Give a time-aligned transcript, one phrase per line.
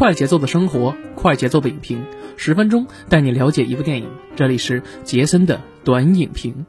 [0.00, 2.02] 快节奏的生活，快节奏的影评，
[2.38, 4.08] 十分钟带你了解一部电影。
[4.34, 6.64] 这里是杰森的短影评。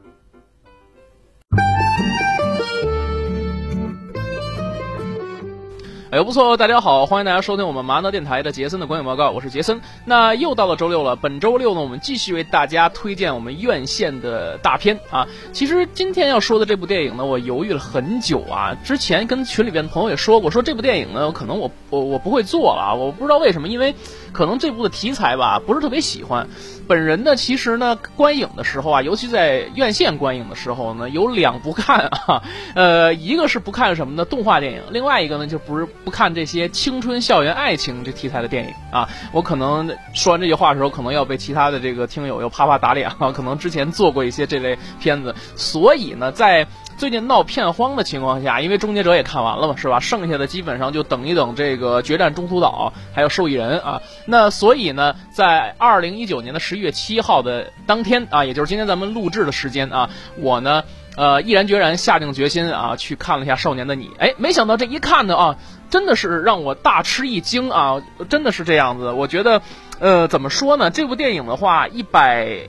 [6.12, 9.80] 哎呦不错，大家好，欢迎大家收听我们麻辣电台的杰森的观影报告，我是杰森。
[10.04, 15.26] 那又到了周六了，本周六呢，我们继续为大家推荐我们院线的大片啊。
[15.54, 18.76] 其实今天要说的这部电影呢，我犹豫了很久啊。
[18.84, 23.94] 之前跟群里边的朋友也说过，说这部电影呢，可能我我我不会做了啊，我不知道为什么，因为
[24.32, 26.46] 可能这部的题材吧，不是特别喜欢。
[26.92, 32.42] 本人呢，其实呢，观影的时候啊，尤其在院线观影的时候呢，有两不看啊，
[32.76, 34.26] 呃，一个是不看什么呢？
[34.26, 39.08] 动画电影，另外一个呢，就不是不看这些青春校园爱情这题材的电影啊。
[39.32, 43.32] 我可能说完这句话的时候，可能要被其他的这个听友又啪啪打脸啊。
[43.32, 46.66] 可能之前做过一些这类片子，所以呢，在。
[46.96, 49.98] 最近闹片荒的情况下，因为终结者也看完了嘛，是吧？
[49.98, 54.00] 剩下的基本上就等一等这个决战中途岛，还有受益人啊。
[54.26, 60.84] 那所以呢，在二零一九年的十一月七号的当天啊，也就是今天咱们录制的时间啊，我呢，
[61.16, 64.06] 呃，毅然决然下定决心啊，去看了一下《少年的你》。
[64.18, 65.56] 哎，没想到这一看呢啊，
[65.90, 68.00] 真的是让我大吃一惊啊！
[68.28, 69.10] 真的是这样子。
[69.10, 69.60] 我觉得，
[69.98, 70.90] 呃，怎么说呢？
[70.90, 72.68] 这部电影的话，一百。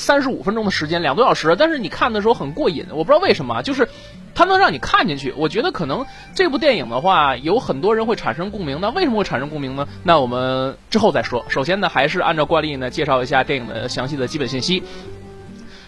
[0.00, 2.86] 三十五分钟的时间，两个多小时，但是你看的时候很过瘾。
[2.90, 3.86] 我不知道为什么，就是
[4.34, 5.32] 它能让你看进去。
[5.36, 8.78] 我觉得可能这部电影的话，有很多人会产生共鸣。
[8.80, 9.86] 那为什么会产生共鸣呢？
[10.02, 11.44] 那我们之后再说。
[11.48, 14.82] 首先呢，还是按照惯例呢，介绍一下电影的详细的基本信息。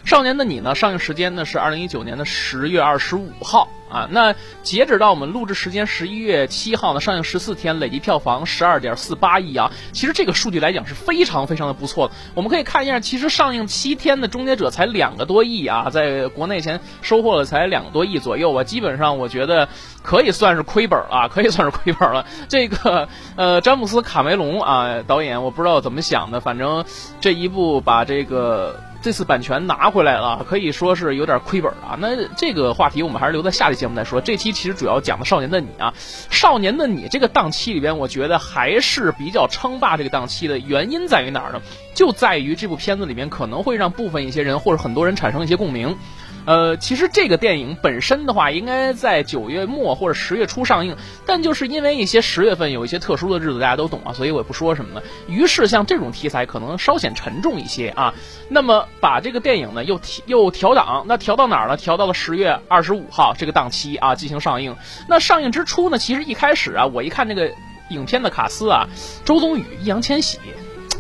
[0.05, 3.69] 少年的你呢，上映时间呢是二零一九年的十月二十五号。
[3.93, 9.71] 啊，那截止到我们录制时间十一月七号呢，上映十四天，累计票房十二点四八亿啊。
[9.93, 12.15] 其实这个数据来讲是非常非常的不错的。
[12.35, 18.65] 我们可以看一下，其实上映七天的《终结者》才两个多亿啊，在国内前收获了才两个多亿左右啊。
[18.65, 19.69] 基本上我觉得
[20.03, 22.25] 可以算是亏本啊， 可以算是亏本了。
[22.49, 26.87] 这个呃，詹姆斯卡梅隆啊，导演我不知道怎么想的，反正
[27.21, 28.81] 这一部把这个。
[29.03, 31.99] 这次版权拿回来了，可以说是有点亏本啊。
[31.99, 34.21] 那这个话题我们还是留在下期节目再说。
[34.21, 35.93] 这期其实主要讲的《少年的你》啊，
[36.31, 41.61] 《少年的你》这个档期里边，我觉得还是比较称霸这个档期的原因在于哪儿呢？
[41.95, 45.99] 就在于这部片子里面可能会让部分一些人或者很多人产生一些共鸣。
[46.45, 55.03] 呃，其实这个电影本身的话，应该在九月末或者十月初上映，但就是因为一些十月份有一些特殊的日子，大家都懂啊，所以我也不说什么了。
[55.29, 58.13] 于是像这种题材可能稍显沉重一些啊，
[58.49, 61.77] 那么把这个电影呢又调又调档，那调到哪儿呢？
[61.77, 64.75] 调到了十月二十五号这个档期啊进行上映。
[65.09, 67.51] 那上映之初呢，其实一开始啊，我一看这个
[67.91, 68.89] 影片的卡司啊，
[69.25, 70.39] 周冬雨、易烊千玺，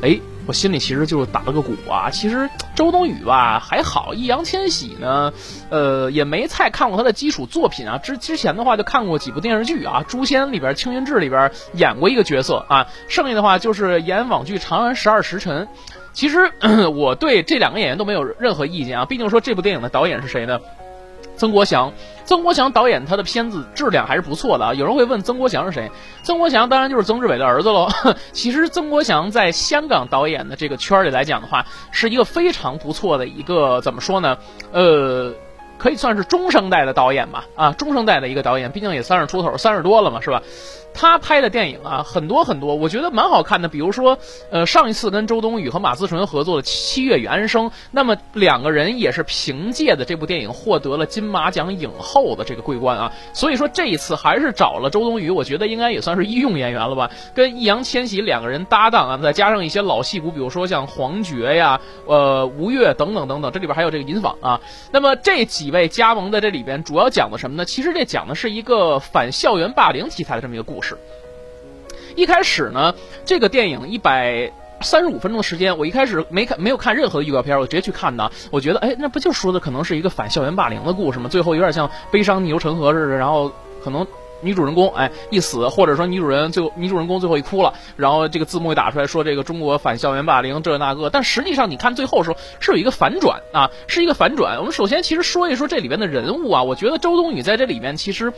[0.02, 0.20] 哎。
[0.46, 5.32] 我心里其实就打了个鼓啊，其实周冬雨吧还好，易烊千玺呢，
[5.70, 15.66] 呃也没太看过他的基础作品啊，之之前的话就看过几部电视剧啊，《诛仙》里边《青云志》里边演过一个角色啊，剩下的话就是演网剧《长安十二时辰》。
[16.12, 16.52] 其实
[16.94, 20.60] 我对这两个演员都没有任何意见啊，毕竟说这部电影的导演是谁呢？
[21.36, 21.92] 曾国祥，
[22.24, 24.74] 曾国祥导演他的片子质量还是不错的啊。
[24.74, 25.90] 有人会问曾国祥是谁？
[26.22, 27.88] 曾国祥当然就是曾志伟的儿子喽。
[28.32, 34.36] 其实曾国祥在香港导演的这个圈儿里来讲的话，是一个非常不错的一个怎么说呢？
[34.72, 35.32] 呃，
[35.78, 37.46] 可以算是中生代的导演吧。
[37.54, 40.42] 啊，中生代的一个导演，毕竟也三十出头，三十多了嘛，是吧？
[40.94, 43.66] 他拍的电影啊，很多很多，我觉得蛮好看的。
[43.66, 44.18] 比如说，
[44.50, 53.10] 呃，上一次跟周冬雨和马思纯合作的《七月与安生》，那么两个人也是凭借的这部电影获得了金马奖影后的这个桂冠啊。
[53.32, 57.10] 所以说这一次还是找了周冬雨，我觉得应该也算是御用演员了吧。
[57.34, 64.60] 跟易烊千玺两个人搭档啊，再加上一些老戏骨，比如说像黄觉呀、呃吴越等等等等，这里边还有这个尹昉啊。
[64.92, 67.64] 那么这几几位加盟在这里边，主要讲的什么呢？
[67.64, 70.98] 其实这讲的是一个反校园霸凌题材的这么一个故事。
[72.16, 72.92] 一开始呢，
[73.24, 78.32] 这个电影一百三十五分钟的时间，我一开始没看，没有看任何的预告片，我直接去看的。
[78.50, 81.28] 我觉得，哎，那不就说的可能是一个反校园霸凌的故事吗？
[81.28, 83.52] 最后有点像悲伤逆流成河似的，然后
[83.84, 84.04] 可能
[84.42, 94.58] 女主人公哎一死，或者说女主人最后女主人公最后一哭了，然后这个字幕一打出来说这个中国反校园霸凌这那个，但实际上你看最后的时候是有一个反转啊，是一个反转。
[94.58, 98.32] 我们首先其实说一说这里边的人物啊，我觉得周冬雨在这里面其实，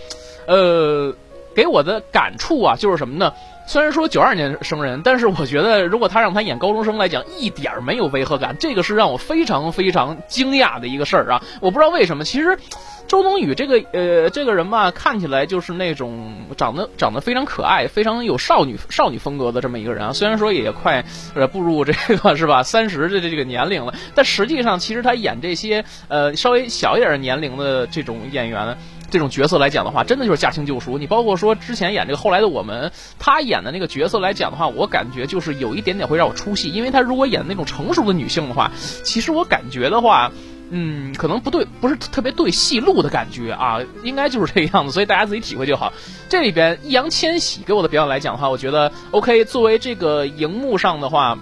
[0.47, 1.15] 呃。
[1.55, 3.33] 给我的感触啊，就是什么呢？
[3.65, 11.41] 虽然说九二年生人，但是我觉得如果他让他演高中生来讲，一点儿没有违和感，这个是让我非常非常惊讶的一个事儿啊！
[11.61, 12.59] 我不知道为什么，其实
[13.07, 20.13] 周冬雨这个呃这个人吧，看起来就是那种长得长得非常可爱、非常有少女少女风格的这么一个人啊。
[20.13, 21.05] 虽然说也快
[21.35, 28.77] 呃步入这个是吧三十的这个年龄了，但实际上其实她演这些呃稍微小一点年龄的这种演员。
[29.11, 30.99] 这种角色来讲的话，真的就是驾轻就熟。
[30.99, 38.73] 你包括说之前演这个后来的我们，她演的那个角色来讲的话，我感觉就是有一点点会让我出戏，因为她如果演那种成熟的女性的话，
[39.05, 40.33] 其实我感觉的话。
[40.71, 45.93] 嗯，可能不对，不是特别对戏路的感觉啊，应该就是这个样子，所以大家自己体会就好。
[46.29, 49.45] 这里边易烊千玺给我的表演来讲的话，我觉得 OK。
[49.45, 51.39] 作为这个荧幕上的话。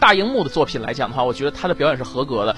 [0.00, 2.56] 大荧幕的作品来讲的话，我觉得他的表演是合格的，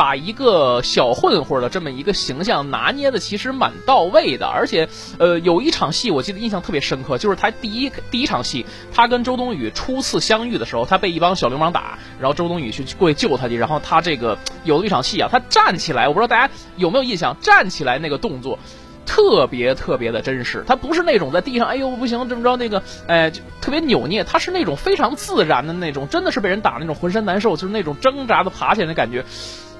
[0.00, 4.88] 把一个小混混的这么一个形象拿捏的其实蛮到位的，而且，
[5.18, 8.64] 呃，有一场戏我记得印象特别深刻，就是他第一第一场戏，
[8.94, 18.58] 他跟周冬雨初次相遇的时候，他被一帮小流氓打，然后周冬雨去过去救他去，然后他这个有了一场戏啊，他站起来，我不知道大家有没有印象，站起来那个动作。
[19.04, 23.30] 特别特别的真实，他不是那种在地上，哎呦不行，这么着那个，哎，
[23.60, 29.24] 特别扭捏，他是那种非常自然的那种，真的是被人打那种浑身难受，就是那种挣扎的爬起来的感觉，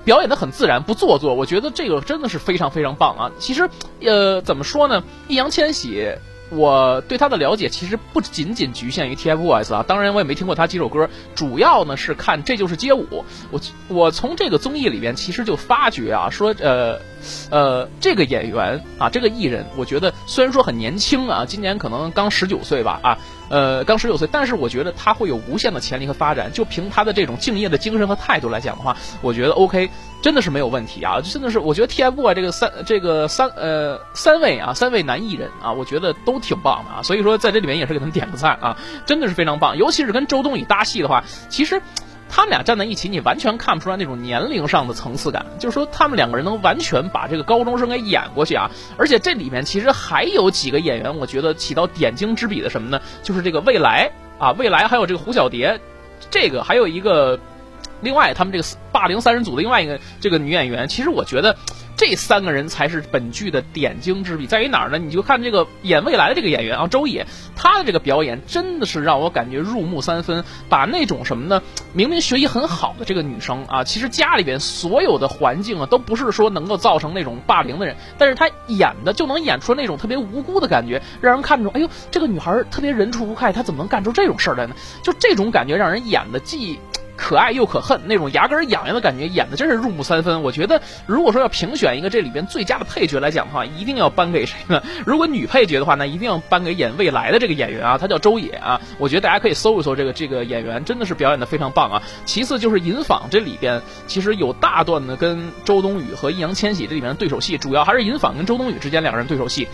[0.04, 3.30] 表演的很自然，不做作，我觉得这个真的是非常非常棒啊。
[3.38, 3.68] 其实，
[4.02, 5.02] 呃，怎么说呢？
[5.28, 6.12] 易烊千玺。
[6.50, 13.04] 我对他的了解其实不仅仅局限于 TFBOYS 啊，当然我也没听过他几首歌，主要呢是看《这就是街舞》。
[13.50, 16.98] 我我从这个综艺里边其实就发觉啊，说呃
[17.50, 23.18] 呃这个演员啊，这个艺人，我觉得虽然说很年轻啊，今年可能刚十九岁吧啊。
[23.50, 26.52] 呃，刚十九岁，但是我觉得他会有无限的潜力和发展。
[26.52, 29.90] 就凭他的这种敬业的精神和态度来讲的话，我觉得 OK，
[30.22, 31.20] 真的是没有问题啊！
[31.20, 37.02] 真的是，我觉得 TFBOYS 这个三这个三呃三位啊，三位男艺人啊，我觉得都挺棒的啊。
[37.02, 38.76] 所以说在这里面也是给他们点个赞啊，
[39.06, 39.76] 真的是非常棒。
[39.76, 41.80] 尤其是跟周冬雨搭戏的话，其实。
[42.32, 45.44] 他们俩站在一起，你完全看不出来那种年龄上的层次感。
[45.58, 48.70] 就是说，他们两个人能完全把这个高中生给演过去啊！
[48.96, 53.00] 而且这里面其实还有几个演员，我觉得起到点睛之笔的什么呢？
[53.24, 55.80] 就是这个未来啊，未来还有这个胡小蝶，
[56.30, 57.40] 这个还有一个
[58.02, 61.56] 另外他们这个霸凌三人组的另外一个这个女演员，其实我觉得。
[61.96, 64.96] 这三个人才是本剧的点睛之笔，在于哪儿呢？
[64.96, 71.62] 你就看这个演未来的这个演员啊，周也，他的这个表演真的是让我感觉入木三分，把那种什么呢？
[71.92, 84.74] 明明学习很好的这个女生啊，其实家里边所有的环境啊，都不是说能够造成那种霸凌的人，但是她演的就能演出那种特别无辜的感觉，让人看着，哎呦，这个女孩特别人畜无害，她怎么能干出这种事儿来呢？
[85.02, 86.80] 就这种感觉让人演的既。
[87.20, 90.42] 可爱又可恨，那种牙根痒痒的感觉，演的真是入木三分。
[90.42, 94.82] 我觉得，如果说要评选一个这里边最佳的配角来讲的话，一定要颁给谁呢？
[95.04, 98.80] 如果女配角的话，那一定要颁给演未来的这个演员啊，他叫周也啊。
[98.98, 102.02] 我觉得大家可以搜一搜这个这个演员，真的是表演的非常棒啊。
[102.24, 109.68] 其次就是银坊这里边，其实有大段的跟周冬雨和易烊千玺这里面的对手戏，主要还是银坊跟周冬雨之间两个人对手戏。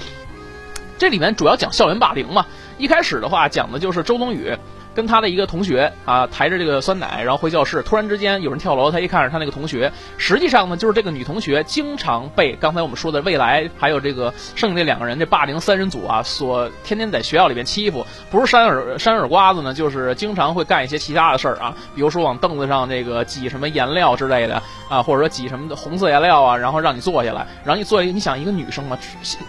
[0.99, 2.47] 这里面主要讲校园霸凌嘛，
[2.79, 4.57] 一开始的话讲的就是周冬雨。
[4.97, 28.99] 跟他的一个同学啊，抬着这个酸奶，然后回教室，突然之间有人跳楼，他一看是他那个同学，实际上呢，就是这个女同学经常被刚才我们说的未来还有这个剩下那两个人这霸凌三人组啊，所天天在学校里面欺负，不是扇耳扇耳瓜子呢，就是经常会干一些其他的事儿啊，比如说往凳子上这个挤什么颜料之类的啊，或者说挤什么的红色颜料啊，然后让你坐下来，然后你坐下，你想一个女生嘛，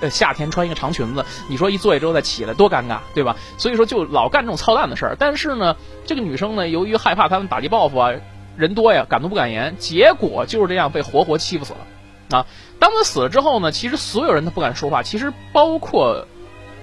[0.01, 3.33] 呃夏天穿一个长裙子，你说一坐下之后再起来多尴尬，对吧？
[3.57, 5.37] 所以说就老干这种操蛋的事儿，但是。
[5.38, 8.12] 是呢，这个女生呢，由于害怕他们打击报复啊，
[8.57, 12.38] 人多呀，敢怒不敢言，结果就是这样被活活欺负死了。
[12.38, 12.45] 啊，
[12.80, 16.28] 当他死了之后呢，其实所有人都不敢说话，其实包括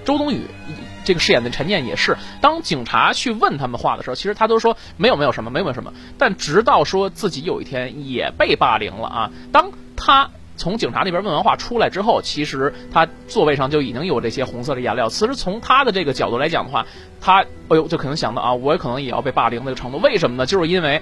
[0.03, 0.41] 周冬雨
[1.03, 2.17] 这个饰演的陈念也是。
[2.41, 5.93] 当警察去问他们话的时候，其实他都说没有没有什么，没有什么。
[6.17, 10.31] 但直到说自己有一天也被霸凌了啊，当他。
[10.57, 15.09] 从警察那边问完话出来之后，其实他座位上就已经有这些红色的颜料。
[15.09, 16.85] 其实从他的这个角度来讲的话，
[17.19, 19.97] 他哎呦就可能想到啊，我可能也要被霸凌那个程度。
[19.97, 20.45] 为什么呢？
[20.45, 21.01] 就是因为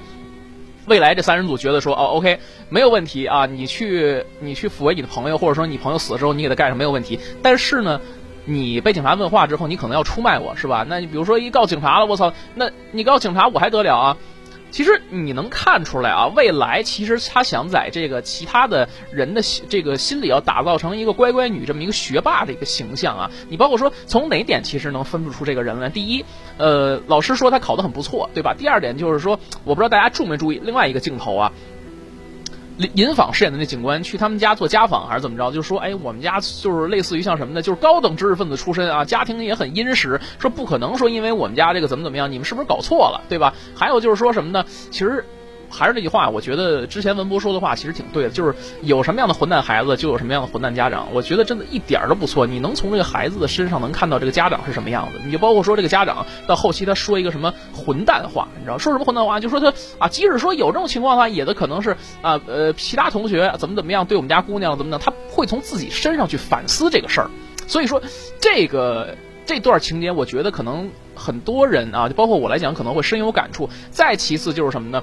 [0.88, 7.19] 未来这三人组觉得说哦，OK 没有问题啊，你去你去抚慰你的朋友，或者说你朋友死了之后你给他盖上没有问题。
[7.41, 8.01] 但是呢，
[8.45, 10.86] 你被警察问话之后，你可能要出卖我是吧？
[10.89, 14.17] 那你比如说一告警察了，我操，那你告警察我还得了啊？
[14.74, 23.30] 其实你能看出来啊，未来其实他想在这个其他的人的这个心里要打造成一个乖乖女这么一个学霸的一个形象啊。
[23.50, 25.89] 你包括说从哪点其实能分不出这个人来？
[25.89, 26.25] 第一，
[26.58, 28.56] 呃，老师说他考得很不错，对吧？
[28.58, 31.53] 第二点就是说，我不知道大家注没注意另外一个镜头啊。
[32.96, 35.51] 银纺饰演的那警官去他们家做家访还是怎么着？
[35.51, 37.62] 就说，哎，我们家就是类似于像什么呢？
[37.62, 40.20] 就是高等知识分子出身啊，家庭也很殷实。
[40.39, 43.53] 说不可能说因为我们家这个怎么怎么样，你们是不是搞错了，对吧？
[43.75, 44.65] 还有就是说什么呢？
[44.92, 45.25] 其实。
[45.74, 51.08] 还是那句话，我觉得之前文博说的话其实挺对的，就是有什么样的混蛋孩子，就有什么样的混蛋家长。
[51.12, 52.46] 我觉得真的一点都不错。
[52.46, 55.20] 你能从这个孩子的身上能看到这个家长是什么样子。
[55.25, 59.39] 你就包括说这个家长到后期他说一个什么混蛋话，你知道说什么混蛋话？
[59.39, 67.30] 就说他啊，即使说有这种情况的话，也的可能是啊呃其他同学怎么怎么样对我们家姑娘怎么怎么，他会从自己身上去反思这个事儿。
[67.65, 68.01] 所以说
[68.39, 69.15] 这个
[69.46, 73.70] 这段情节，我觉得可能很多人啊，就包括我来讲，可能会深有感触。
[73.89, 75.01] 再其次就是什么呢？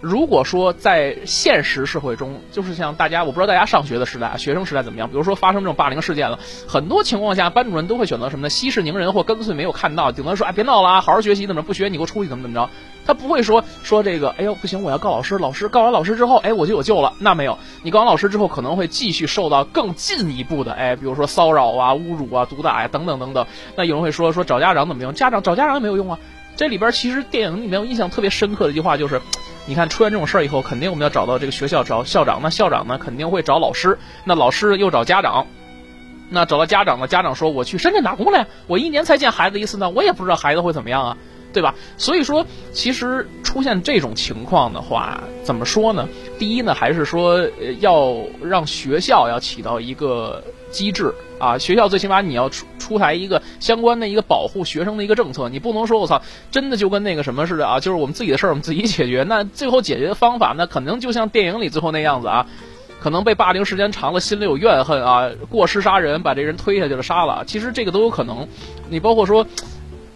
[0.00, 5.08] 如果说在现实社会中，就是像大家，我不知道大家上学的时代、学生时代怎么样。
[5.08, 8.50] 比如说发生这种霸凌事件了，很多情况下，班主任都会选择什么呢？
[8.50, 12.70] 息事宁人，或干脆没有看到，顶多说哎别闹了啊，好好学习，怎么不学你给我出去，怎么怎么着。
[13.06, 17.12] 他不会说说这个，哎呦不行，我要告老师，老师告完老师之后，哎我就有救了。
[17.18, 23.46] 那没有，你告完老师之后，可能会继续受到更进一步的，哎，比如说骚扰啊、侮辱啊、毒打呀等等等等。
[23.76, 25.12] 那有人会说说找家长怎么用？
[25.12, 26.18] 家长找家长也没有用啊。
[26.56, 29.20] 这里边其实电影里面我印象特别深刻的一句话就是。
[29.70, 35.46] 你看出现这种事儿以后，肯定我们要找到这个学校找校长，那校长呢肯定会找老师，那老师又找家长，
[36.28, 41.16] 那找到家长呢，家长说我去深圳打工了呀，我一年才见孩子一次呢，我也不知道孩子会怎么样啊，
[41.52, 41.76] 对吧？
[41.96, 46.08] 所以说，其实出现这种情况的话，怎么说呢？
[46.36, 47.48] 第一呢，还是说
[47.78, 51.12] 要让学校要起到一个机制。
[51.38, 59.24] 啊，学校最起码你要出出台一个相关的一个保护学生的一个政策，你不能说我操，真的就跟那个什么似的啊，就是我们自己的事儿我们自己解决。
[59.26, 62.46] 那最后解决的方法，那可能就像电影里最后那样子啊，
[63.00, 67.44] 可能被霸凌时间长了，心里有怨恨啊，过失杀人，把这人推下去了杀了。
[67.46, 68.46] 其实这个都有可能。
[68.90, 69.46] 你包括说。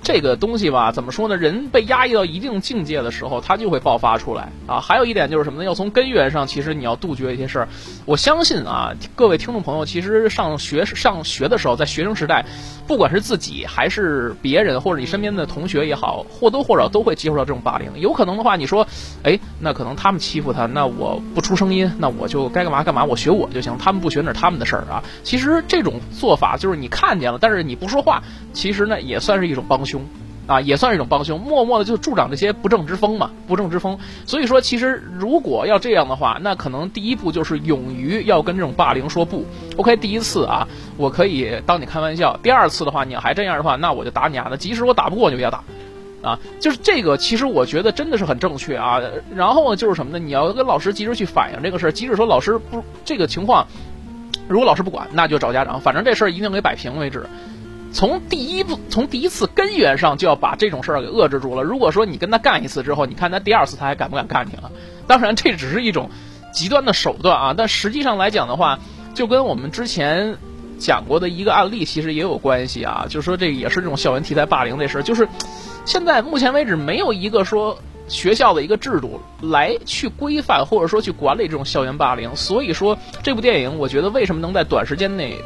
[0.04, 1.36] 这个东西吧，怎么说呢？
[1.36, 4.80] 人被压抑到一定境界的时候，它就会爆发出来啊。
[4.80, 5.64] 还有一点就是什么呢？
[5.64, 7.68] 要从根源上，其实你要杜绝一些事儿。
[8.04, 12.44] 我相信啊，各位听众朋友，其实上学上学的时候，在学生时代，
[12.86, 17.88] 不管是自己还是别人，或者你身边的同学也好，或多或少都会接触到这种霸凌。
[17.96, 18.86] 有可能的话，你说，
[19.22, 23.76] 哎，那可能他们欺负他，那我不出声音，那我就该干嘛干嘛，我学我就行。
[23.78, 25.02] 他们不学那是他们的事儿啊。
[25.22, 28.22] 其实这种做法就是你看见了，但是你不说话，
[28.52, 30.04] 其实呢也算是一种帮凶。
[30.46, 33.98] 啊，也算是一种帮凶，默默的就助长这些不正之风嘛，不正之风。
[34.26, 39.44] 所以说，其实如果要这样的话，那可能第一步就是勇于要跟这种霸凌说不。
[39.76, 44.48] OK，第一次啊，我可以当你开玩笑；第二次的话，你还这样的话，那我就打你啊！
[44.50, 45.64] 那即使我打不过，你就别打，
[46.22, 47.16] 啊，就是这个。
[47.16, 49.00] 其实我觉得真的是很正确啊。
[49.34, 50.18] 然后呢，就是什么呢？
[50.18, 53.66] 你要跟老师及时去反映这个事儿，即使说老师不这个情况，
[54.46, 57.26] 如果老师不管，那就找家长，反正这事儿一定给摆平为止。
[57.94, 61.62] 从第一步，从第一次根源上就要把这种事儿给遏制住了。
[61.62, 64.72] 如果说你跟他干一次之后，你看他第二次他还敢不敢干你了？
[65.06, 66.10] 当然，这只是一种
[66.52, 67.54] 极端的手段啊。
[67.56, 68.80] 但实际上来讲的话，
[69.14, 70.38] 就跟我们之前
[70.76, 73.06] 讲过的一个案例其实也有关系啊。
[73.08, 75.02] 就是说，这也是这种校园题材霸凌这事儿。
[75.02, 75.28] 就是
[75.84, 82.34] 现在目前为止没有一个说学校的一个制度来去规范或者说去管理这种校园霸凌。
[82.34, 85.38] 所以说，这部电影我觉得为什么能在短时间内。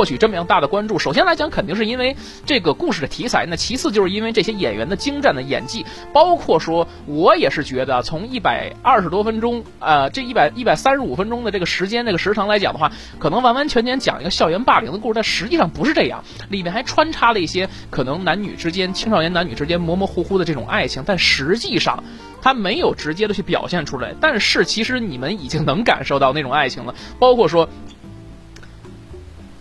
[0.00, 2.16] 获取这么样大的关注，首先来讲肯定是因为
[2.46, 22.02] 这个故事的题材，那其次就是因为这些演员的精湛的演技，包括说，我也是觉得从一百二十多分钟，呃，这一百一百三十五分钟的这个时间这个时长来讲的话，可能完完全全讲一个校园霸凌的故事，但实际上不是这样，里面还穿插了一些可能男女之间、青少年男女之间模模糊糊的这种爱情，但实际上
[22.40, 27.68] 他没有直接的去表现出来，但是其实你们已经能感受到那种爱情了，包括说。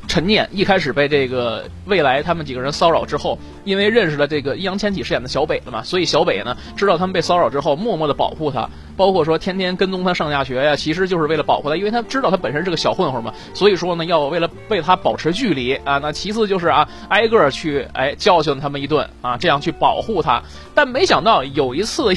[0.09, 20.41] 陈念一开始被这个未来他们几个人骚扰之后，因为认识了这个易烊千玺饰演的小北了嘛，所以小北呢知道他们被骚扰之后，默默的保护他，包括说天天跟踪他上下学呀，其实就是为了保护他，因为他知道他本身是个小混混嘛，所以说呢要为了为他保持距离啊，那其次就是啊挨个去哎教训他们一顿啊，这样去保护他。
[20.73, 22.11] 但没想到有一次，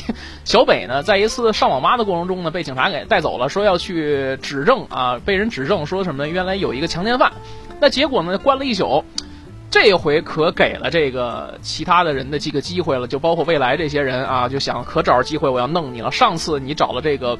[0.46, 6.30] 小北呢在一次上网吧的过程中呢被警察给带走了，说要去指证啊，被人指证说什么呢？
[6.30, 7.30] 原来有一个强奸犯。
[7.82, 8.38] 那结果呢？
[8.38, 9.04] 关了一宿，
[9.68, 16.12] 这回可给了这个其他的人的这个机会了，就包括未来这些人啊，就想可找着机会我要弄你了。
[16.12, 17.36] 上次你找了这个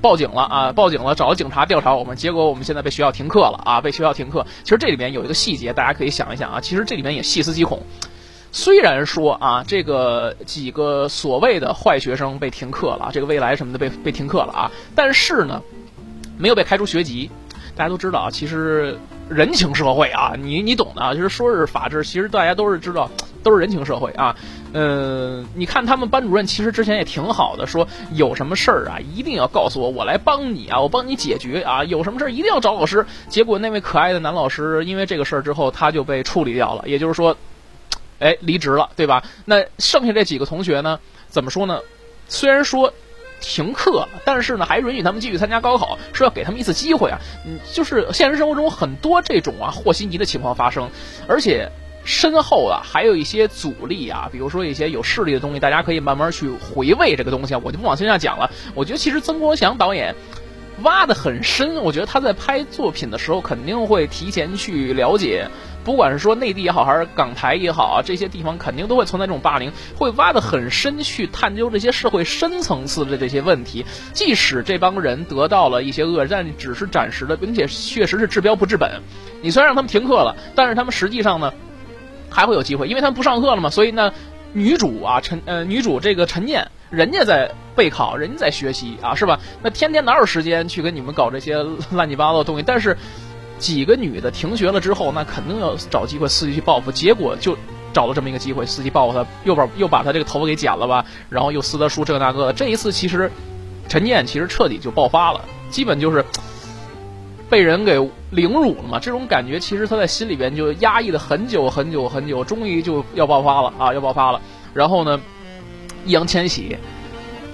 [0.00, 4.46] 报警了啊，报警了，找了警察调查我们，结果我们现在被学校停课了啊，被学校停课。
[4.64, 7.82] 其实这里面有一个细节，大家可以想一想啊，其实这里面也细思极恐。
[8.52, 15.60] 虽然说啊，这个几个所谓的坏学生被停课了，这个未来什么的被被停课了啊，但是呢，
[16.38, 17.30] 没有被开除学籍。
[17.76, 18.98] 大家都知道啊，其实。
[19.28, 23.10] 人情社会啊，你你懂的啊，就是说是法治，其实大家都是知道，
[23.42, 24.36] 都是人情社会啊。
[24.72, 31.82] 嗯，你看他们班主任其实之前也挺好的，说有什么事儿啊，一定要告诉我，我来帮你啊，我帮你解决啊。
[31.84, 33.04] 有什么事儿一定要找老师。
[33.28, 37.36] 结果那位可爱的男老师因为这个事儿之后，他就被处理掉了，也就是说，
[38.20, 39.24] 哎，离职了，对吧？
[39.44, 41.80] 那剩下这几个同学呢，怎么说呢？
[42.28, 42.92] 虽然说。
[43.40, 47.18] 停课，但是呢还允许他们继续参加高考，说要给他们一次机会啊。
[47.46, 50.90] 嗯，就是现实生活中很多这种啊和稀泥的情况发生，
[51.28, 51.70] 而且
[52.04, 58.50] 身后啊还有一些阻力啊，比如说一些有势力的东西，大家可以慢慢去回味这个东西啊，我就不往下讲了。
[58.74, 60.14] 我觉得其实曾国祥导演。
[60.82, 65.48] 挖得很深，我觉得他在拍作品的时候肯定会提前去了解，
[65.84, 73.86] 不管是说内地也好，还是港台也好啊，这些地方肯定都会存在这种霸凌，会挖得很深去探究这些社会深层次的这些问题。
[74.12, 79.00] 即使这帮人得到了一些恶，但只是暂时的，并且确实是治标不治本。
[79.40, 81.52] 你虽然让他们停课了，但是他们实际上呢
[82.28, 83.70] 还会有机会，因为他们不上课了嘛。
[83.70, 84.12] 所以呢，
[84.56, 86.68] 女主啊陈呃女主这个陈念。
[86.88, 89.40] 人家在备考，人家在学习啊，是吧？
[89.60, 92.62] 那天天哪有时间去跟你们搞这些乱七八糟的东西？
[92.62, 92.96] 但是
[93.58, 96.92] 几个女的停学了之后，那肯定要找机会伺机去报复。
[96.92, 97.58] 结果就
[97.92, 102.52] 找了这么一个机会，伺机报复他，又把又把他这个头发给剪了吧，然后又撕他书这个那个的。
[102.52, 103.32] 这一次其实
[103.88, 106.24] 陈念其实彻底就爆发了，基本就是
[107.48, 107.98] 被人给
[108.30, 108.98] 凌辱了嘛。
[108.98, 114.40] 这种感觉其实他在心里边就压抑了很久很久很久，终于就要爆发了啊，要爆发了。
[114.74, 115.20] 然后呢？
[116.04, 116.76] 易烊千玺，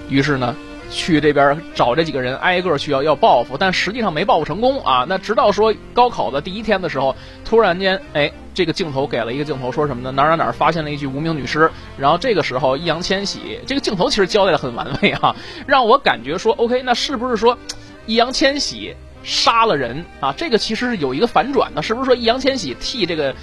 [0.09, 0.55] 于是呢，
[0.91, 5.07] 去这边找这几个人，挨个去要要报复，但实际上没报复成功啊。
[5.09, 10.11] 那直到说高考的第一天的时候，突然间，哎，这个镜头给了一个镜头，说什么呢？
[10.11, 11.71] 哪哪哪发现了一具无名女尸。
[11.97, 15.35] 然后这个时候，易烊千玺这个镜头其实交代的很完美啊，
[15.65, 17.57] 让我感觉说，OK，那是不是说
[18.05, 18.93] 易烊千玺
[19.23, 20.33] 杀了人啊？
[20.37, 23.33] 这个其实是有一个反转的，是不是说易烊千玺替这个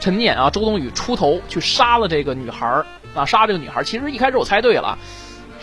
[0.00, 2.84] 陈念啊、周冬雨出头去杀了这个女孩？
[3.14, 4.98] 啊，杀这个女孩，其实一开始我猜对了，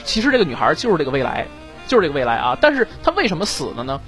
[0.04, 1.48] 其实这个女孩就是这个未来，
[1.88, 2.58] 就是这个未来啊。
[2.60, 4.02] 但是她为什么死了呢？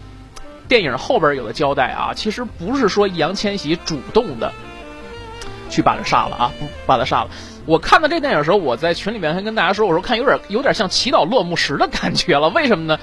[0.67, 4.51] 电影后边有的交代啊，其实不是说易烊千玺主动的
[5.69, 7.29] 去把她杀了啊，不把她杀了。
[7.65, 12.99] 我看到这电影的时候，我在群里面还跟大家说，我说看有点有点像祈祷落幕时的感觉了，为什么呢？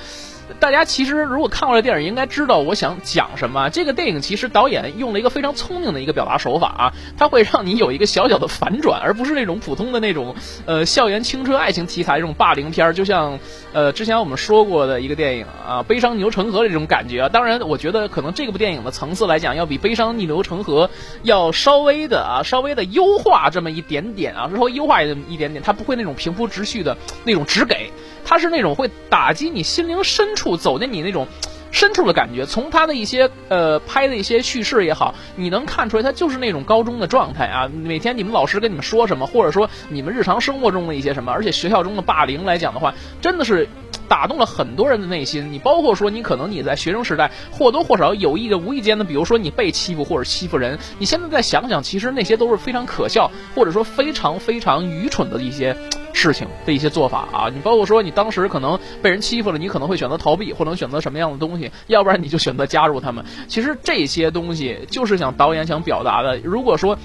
[0.61, 3.71] 大家其实如果看过这电影，应该知道我想讲什么。
[3.71, 10.35] 这个电影其实导演用了一个非常聪明的一个表达手法啊，它会让你有一个小小的反转，而不是那种普通的那种
[10.67, 12.93] 呃校园青春爱情题材这种霸凌片儿。
[12.93, 13.39] 就像
[13.73, 17.29] 呃之前我们说过的一个电影啊，《悲伤逆流成河》的这种感觉啊。
[17.31, 20.89] 当然，我觉得可能这部电影的层次来讲，要比《悲伤逆流成河》
[21.23, 27.91] 要稍微的啊稍微的优化这么一点点啊，稍微优化一点点，它不会那种平铺直叙的那种直给。
[28.25, 31.27] 它是那种会打击你心灵深处、走进你那种
[31.73, 32.47] 深处的感觉。
[32.47, 37.69] 从他的一些呃拍的一些叙事也好，你能看出来，他就是那种高中的状态啊。
[37.73, 43.69] 每天你们老师跟你们说什么，或者说你们日常生活中的一些什么，而且学校中的霸凌来讲的话，真的是
[44.13, 45.51] 打动了很多人的内心。
[45.51, 55.75] 你包括说，你可能你在学生时代或多或少有意的、无意间的，比如说你被欺负或者欺负人，你现在再想想，其实那些都是非常可笑，或者说非常非常愚蠢的一些。
[56.15, 63.25] 事情的一些做法啊，你包括说你当时可能被人欺负了，你可能会选择逃避，或者选择什么样的东西，要不然你就选择加入他们。
[63.49, 66.39] 其实这些东西就是想导演想表达的。
[66.45, 66.97] 如果说。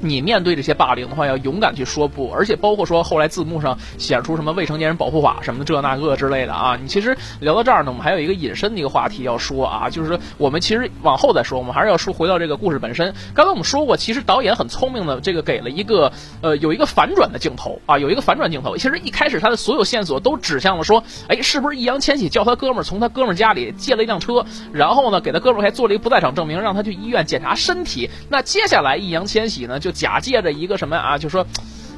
[0.00, 6.76] 你面对这些霸凌的话，要勇敢去说不，而且包括说后来字幕上显出什么未成年人保护法什么的这那个之类的啊。
[6.80, 13.14] 你其实聊到这儿呢，我们还有一个隐身的一个话题要说啊，就是说我们其实往后再说，我们还是要说回到这个故事本身。
[13.34, 18.76] 刚才我们说过，其实导演很聪明的，这个给了一个呃有一个反转的镜头啊，有一个反转镜头。
[18.76, 28.10] 其实一开始他的所有线索都指向了说，哎，是不是易烊千玺叫他哥们儿从他哥们儿家里借了一辆车，然后呢给他哥们儿还做了一个不在场证明，让他去医院检查身体。
[28.28, 31.16] 那接下来易烊千玺呢就假借着一个什么啊？
[31.16, 31.46] 就说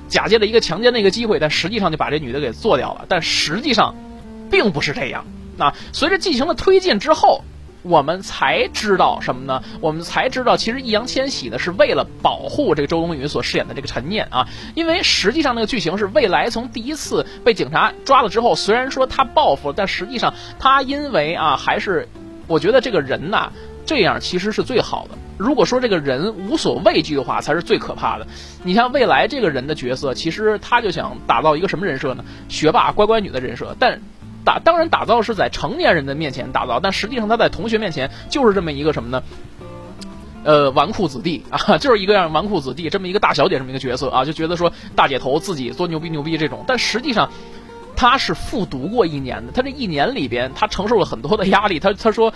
[0.09, 3.07] 假借着一个强奸的一个机会，但实际上就把这女的给做掉了。
[3.09, 3.95] 但实际上
[4.51, 5.25] 并不是这样。
[5.57, 7.43] 那随着剧情的推进之后，
[7.83, 9.63] 我们才知道什么呢？
[9.81, 14.49] 我们才知道，其实易烊千玺呢是为了保护这个周冬雨所饰演的这个陈念啊。
[14.75, 22.09] 因为实际上那个剧情是，未来从第一次被警察抓了之后，虽然说他报复了，但实际上他因为啊，还是
[22.47, 23.53] 我觉得这个人呐，
[23.89, 25.17] 这样其实是最好的。
[25.39, 28.27] 如果说这个人无所畏惧的话，才是最可怕的。
[28.63, 32.23] 你像未来这个人的角色，其实他就想打造一个什么人设呢？
[32.51, 33.75] 学霸、乖乖女的人设。
[33.79, 33.99] 但
[34.45, 39.23] 打当然打造是在成年人的面前打造，但实际上他在同学面前就是这么一个什么呢？
[40.45, 46.63] 呃，纨绔子弟 啊，就是一个样纨绔子弟这么一个大小姐这么一个角色啊，就觉得说大姐头自己多牛逼牛逼这种。
[46.67, 47.31] 但实际上
[47.97, 51.81] 他是复读过一年的，他这一年里边他承受了很多的压力。
[51.81, 52.35] 他他说。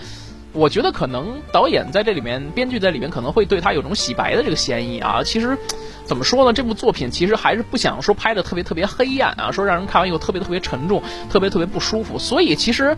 [0.53, 5.23] 我觉得可能导演在这里面，编剧在里面可能会对他有种洗白的这个嫌疑啊。
[5.23, 5.57] 其实，
[6.05, 6.53] 怎么说呢？
[6.53, 12.19] 这部作品其实还是不想说拍的特别特别黑暗啊，说让人看完以后特别特别沉重，特别特别不舒服。
[12.19, 12.95] 所以其实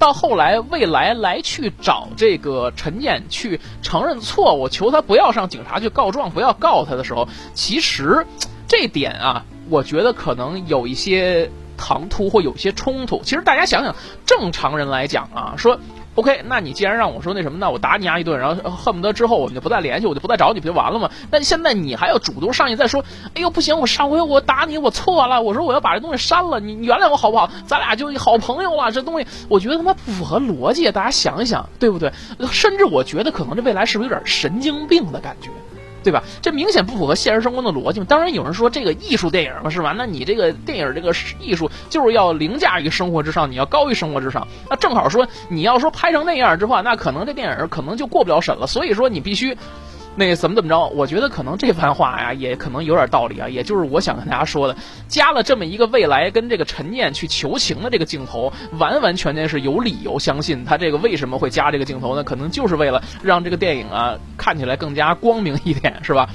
[0.00, 8.26] 到后来，未来来去找这个陈念去承认错误，求他不要上警察去告状，不要告他的时候，其实
[8.66, 13.22] 这点啊，我觉得可能有一些唐突或有些冲突。
[13.22, 13.94] 其实大家想想，
[14.26, 15.78] 正常人来讲啊，说。
[16.16, 21.10] OK，那你既然让我说那什么，那我打你丫一顿，然后恨不得之后我们就不再联系，我就不再找你，不就完了吗？
[21.30, 27.50] 但现在你还要主动上去再说，哎呦不行，我上回我打你，我错了，我说我要把这东西删了，你你原谅我好不好？
[27.66, 32.10] 咱俩就好朋友了，这东西我觉得他妈不符合逻辑，大家想一想，对不对？
[32.50, 35.50] 甚至我觉得可能这未来是不是有点神经病的感觉？
[36.06, 36.22] 对吧？
[36.40, 38.06] 这明显不符合现实生活的逻辑嘛。
[38.08, 39.92] 当然有人说这个艺术电影嘛，是吧？
[39.98, 44.46] 那你这个电影这个艺术就是要凌驾于生活之上，你要高于生活之上。
[44.70, 48.68] 那正好说你要说拍成那样的话，那可能这电影可能就过不了审了。
[48.68, 49.58] 所以说你必须。
[50.18, 50.86] 那怎么怎么着？
[50.94, 53.46] 我觉得可能这番话呀，也可能有点道理啊。
[53.46, 54.74] 也就是我想跟大家说的，
[55.08, 62.24] 加了这么一个未来跟这个陈念去求情的这个镜头，完完全全是有理由相信他这个为什么会加这个镜头呢？
[62.24, 66.30] 可能就是为了让这个电影啊看起来更加光明一点，是吧？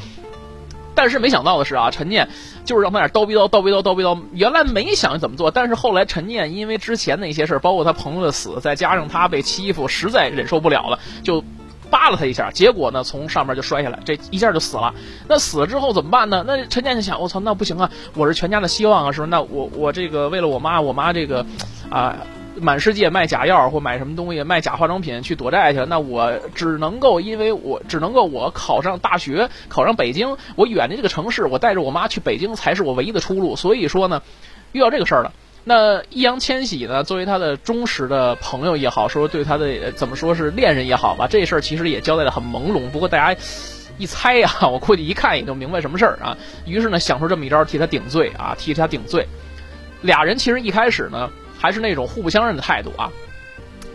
[0.93, 2.29] 但是没想到的是啊，陈念
[2.63, 11.43] 就是让他俩叨逼叨叨逼叨叨逼叨，原来没想怎么做，但是后来陈念因为之前的一些事儿，包括他朋友的死，再加上他被欺负，实在忍受不了了，就。
[11.91, 14.95] 扒了他一下，结果呢，从上面就摔下来，这一下就死了。
[15.27, 16.43] 那死了之后怎么办呢？
[16.47, 19.29] 那陈建就想，我操，那不行啊，我是全家的希望啊，是不是？
[19.29, 21.45] 那我我这个为了我妈，我妈这个，
[21.89, 22.17] 啊，
[22.55, 25.85] 满世界卖假药或买什么东西，卖假化妆品去躲债去了。
[25.85, 33.55] 那我只能够，因为我只能够我考上大学，考上北京，我远离这个城市，我带着我妈去北京才是我唯一的出路。
[33.55, 34.21] 所以说呢，
[34.71, 35.33] 遇到这个事儿了。
[35.63, 37.03] 那易烊千玺呢？
[37.03, 42.89] 作为他的忠实的朋友也好，说对他的怎么说是恋人也好吧，这事儿其实也交代的很朦胧。
[42.89, 43.39] 不过大家
[43.99, 46.35] 一猜呀，我估计一看也就明白什么事儿啊。
[46.65, 49.27] 于是呢，想出这么一招替他顶罪啊，替他顶罪。
[50.01, 53.11] 俩人其实一开始呢，还是那种互不相认的态度啊。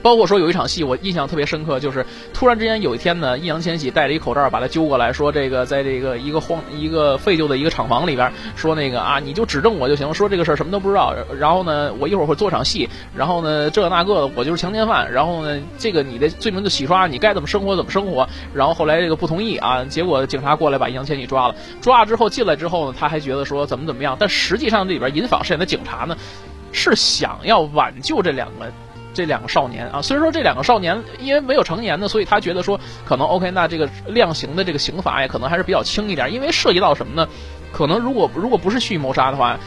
[0.07, 11.13] 包括说有一场戏我印象特别深刻，就是突然之间有一天呢，易烊千玺戴着一口罩把他揪过来说：“这个在这个一个荒一个废旧的一个厂房里边，说那个啊，你就指证我就行，说这个事儿什么都不知道。
[11.37, 15.11] 然后呢，我一会儿会做场戏，然后呢这那个的，我就是强奸犯。
[15.11, 18.25] 然后呢，这个你的罪名就洗刷，你该怎么生活怎么生活。
[18.55, 21.55] 然后后来这个不同意啊，结果警察过来把易烊千玺抓了。
[21.81, 26.17] 抓了之后进来之后呢，他还觉得说怎么怎么样，但实际上这里边银坊饰演的警察呢，
[26.71, 28.71] 是想要挽救这两个。
[29.17, 37.27] 这两个少年啊，虽然说这两个少年因为没有成年呢，所以他觉得说可能 OK，那这个量刑的这个刑罚也可能还是比较轻一点，因为涉及到什么呢？
[37.73, 39.59] 可能如果如果不是蓄意谋杀的话，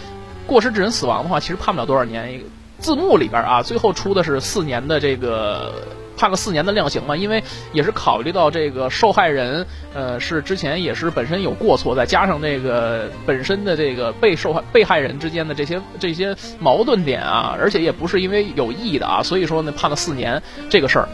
[0.48, 2.40] 过失致人死亡的话，其实判不了多少年。
[2.78, 5.74] 字幕里边啊，最后出的是四年的这个。
[6.20, 21.08] 判了四年的量刑嘛，因为也是考虑到这个受害人，呃，是之前也是本身有过错，再加上这个本身的这个被受害被害人之间的这些这些矛盾点啊，而且也不是因为有意的啊，所以说呢判了四年这个事儿。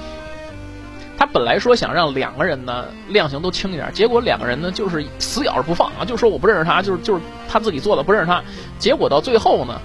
[1.17, 8.41] 他本来说想让两个人呢量刑都轻一点，结果两个人呢就是死咬着不放啊，就说我不认识他，就是就是他自己做的，不认识他。
[8.79, 9.79] 结果到最后呢，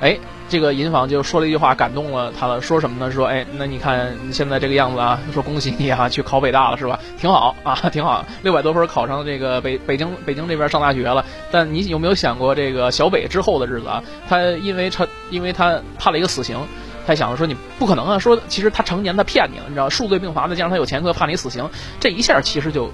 [0.00, 0.16] 哎。
[0.52, 2.60] 这个银坊就说了一句话，感动了他了。
[2.60, 3.10] 说什么呢？
[3.10, 7.00] 说，哎，那你看你现在这个样子啊，说恭喜你啊，去考北大了是吧？
[7.16, 11.24] 挺好啊，挺好， 六百多分考上这个北北京北京这边上大学了。
[11.50, 14.04] 但你有没有想过这个小北之后的日子啊？
[14.28, 16.58] 他因为成，因为他判了一个死刑，
[17.06, 21.66] 他想着说你不可能啊，说其实他成年他骗你了，你知道，数罪并罚的加上他有前科判你死刑，
[21.98, 22.90] 这一下其实就。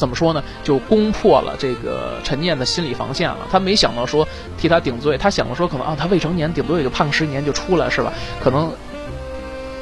[0.00, 0.42] 怎么说呢？
[0.64, 3.46] 就攻破了这个陈念的心理防线了。
[3.52, 8.10] 他没想到说替他顶罪，他想着说可能啊，他未成年，顶多也就判个十几年就出来是吧？
[8.42, 8.72] 可能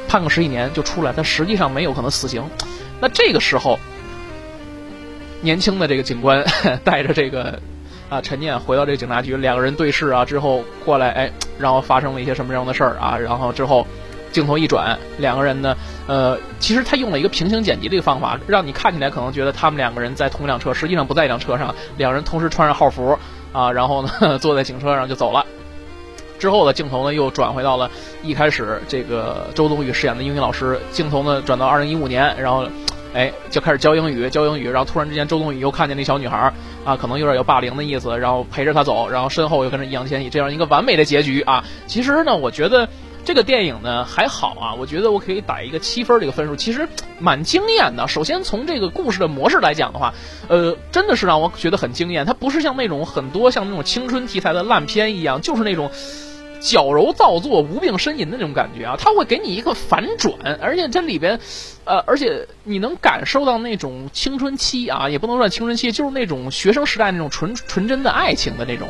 [0.09, 2.43] 判个十几年就出来，但实际上没有可能死刑。
[2.99, 3.79] 那这个时候，
[5.39, 6.43] 年轻的这个警官
[6.83, 7.57] 带着这个
[8.09, 13.17] 啊陈念回到这个警察局，两个人对视啊之后过来，哎，然后发生了一些什么样的事儿啊？
[13.17, 13.87] 然后之后。
[14.31, 15.75] 镜头一转，两个人呢，
[16.07, 23.17] 呃，其实他用了一个平行剪辑的一个方法，让你看起来可能觉得他们两个人在同一辆车，实际上不在一辆车上，两人同时穿上号服
[23.51, 25.45] 啊，然后呢 坐在警车上就走了。
[26.39, 27.91] 之后的镜头呢又转回到了
[28.23, 32.65] 一开始这个周冬雨饰演的英语老师，镜头呢转到二零一五年，然后，
[33.13, 36.53] 哎，就开始教英语，教英语，然后突然之间周冬雨又看见那小女孩
[36.85, 41.65] 啊，可能有点有霸凌的意思，然后陪着她走，然后身后又跟着易烊千玺，这样一个完美的结局啊。
[41.87, 42.87] 其实呢，我觉得。
[43.29, 46.89] 这个电影呢还好啊，我觉得我可以打一个七分这个分数，其实
[47.19, 48.07] 蛮惊艳的。
[48.07, 50.15] 首先从这个故事的模式来讲的话，
[50.47, 52.25] 呃，真的是让我觉得很惊艳。
[52.25, 55.91] 它不是像那种很多像那种青春题材的烂片一样，就是那种
[56.59, 58.95] 矫揉造作、无病呻吟的那种感觉啊。
[58.97, 61.39] 它会给你一个反转，而且这里边，
[61.83, 68.87] 呃，而且你能感受到那种青春期啊，也不能算青春期，就是那种学生时代那种纯纯真的爱情的那种。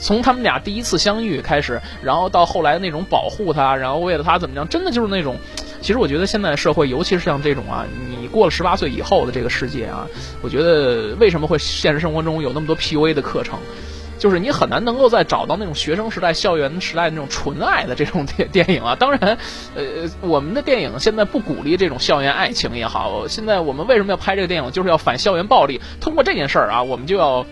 [0.00, 5.36] 从他们俩第一次相遇开始，然后到后来那种保护他，然后为了他怎么样，真的就是那种。
[5.82, 10.06] 其实我觉得现在社会，尤其是像这种啊，你过了十八岁以后的这个世界啊，
[10.42, 13.58] 我觉得为什么会现实生活中有那么多 PUA 的课程？
[14.18, 18.94] 就是你很难能够再找到那种学生时代、校园时代那种纯爱的这种电电影啊。
[19.00, 19.38] 当然，
[19.74, 19.82] 呃，
[20.20, 25.80] 我们的电影现在不鼓励这种校园爱情也好，现在我们为什么要拍这个电影，就是要反校园暴力。
[25.98, 27.46] 通过这件事儿啊，我们就要。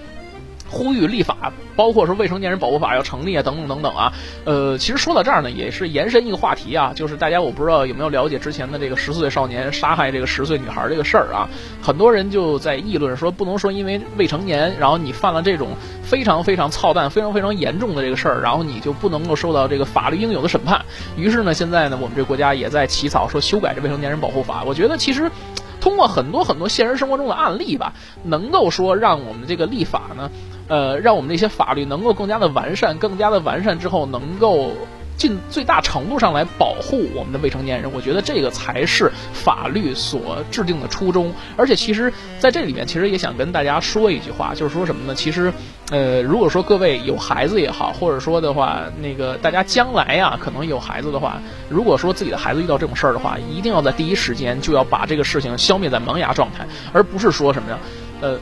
[0.68, 4.12] 呼吁立法，包括说未成年人保护法要成立啊，等等等等啊。
[4.44, 11.48] 呃，其实说到这儿呢，也是延伸一个话题啊，就是大家我不知道有没有了解之前的这个十四岁少年杀害这个十岁女孩这个事儿啊。
[11.82, 15.68] 很多人就在议论说，不能说因为未成年，然后你犯了这种
[16.02, 20.84] 非常非常操蛋、非常非常严重的这个事儿，然后你就不能够受到这个法律应有的审判。
[21.16, 24.62] 于是呢，现在呢，我们这国家也在起草说修改这未成年人保护法。
[24.64, 25.30] 我觉得其实
[25.80, 30.30] 通过很多很多现实生活中的案例吧，能够说让我们这个立法呢。
[30.68, 34.72] 呃，让我们这些法律能够更加的完善，更加的完善之后，能够
[35.18, 37.92] 尽最大程度上来保护我们的未成年人。
[37.92, 41.34] 我觉得这个才是法律所制定的初衷。
[41.56, 45.14] 而且，其实在这里面，其实也想跟大家说一句话，就是说什么呢？
[45.14, 45.52] 其实，
[45.90, 57.78] 呃，如果说各位有孩子也好，或者说的话，那个大家将来呀，可能有孩子的话，如果说自己的孩子遇到这种事儿的话，一定要在第一时间就要把这个事情消灭在萌芽状态，而不是说什么呀，
[58.20, 58.38] 呃。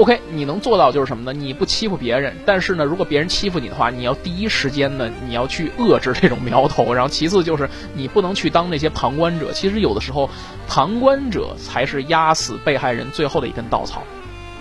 [0.00, 1.38] OK，你能做到就是什么呢？
[1.38, 6.94] 你不欺负别人，但是呢，如果别人欺负你的话，你要第一时间呢，你要去遏制这种苗头。
[6.94, 9.52] 然后其次就是你不能去当那些旁观者。
[9.52, 10.30] 其实有的时候，
[10.66, 14.02] 旁观者才是压死被害人最后的一根稻草。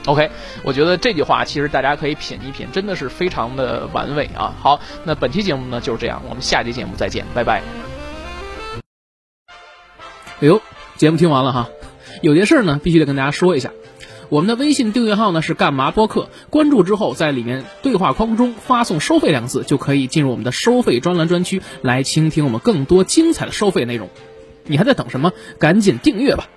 [0.08, 0.30] OK，
[0.62, 4.54] 我觉得这句话其实大家可以品一品，真的是非常的完美啊。
[4.60, 7.62] 好，那本期节目呢就是这样，我们下期节目再见，拜拜。
[10.42, 10.62] 哎呦，
[10.98, 11.70] 节目听完了哈，
[12.22, 13.72] 有些事儿呢必须得跟大家说一下。
[14.30, 16.30] 我们的微信订阅号呢是干嘛播客？
[16.52, 24.08] 关注之后，在里面对话框中发送“收费”两字，就可以进入我们的收费专栏专区，来倾听我们更多精彩的收费内容。
[24.66, 25.34] 你还在等什么？
[25.58, 26.48] 赶紧订阅吧！